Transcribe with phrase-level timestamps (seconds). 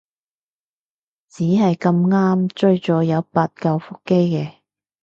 [1.29, 4.55] 只係咁啱追咗個有八舊腹肌嘅